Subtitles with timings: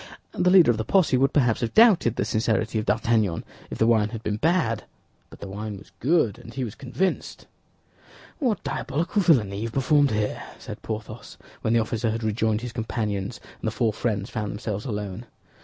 [0.31, 3.85] The leader of the posse would perhaps have doubted the sincerity of D'Artagnan if the
[3.85, 4.85] wine had been bad;
[5.29, 7.45] but the wine was good, and he was convinced.
[8.39, 12.73] "What diabolical villainy you have performed here," said Porthos, when the officer had rejoined his
[12.73, 15.27] companions and the four friends found themselves alone.